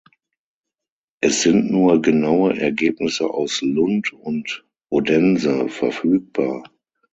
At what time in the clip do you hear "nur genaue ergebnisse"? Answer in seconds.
1.69-3.29